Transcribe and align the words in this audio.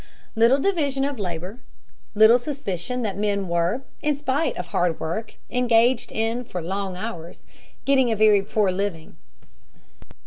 ],little 0.35 0.57
division 0.57 1.05
of 1.05 1.19
labor, 1.19 1.59
little 2.15 2.39
suspicion 2.39 3.03
that 3.03 3.19
men 3.19 3.47
were, 3.47 3.83
in 4.01 4.15
spite 4.15 4.57
of 4.57 4.65
hard 4.69 4.99
work 4.99 5.35
engaged 5.51 6.11
in 6.11 6.43
for 6.43 6.59
long 6.59 6.97
hours, 6.97 7.43
getting 7.85 8.11
a 8.11 8.15
very 8.15 8.41
poor 8.41 8.71
living. 8.71 9.15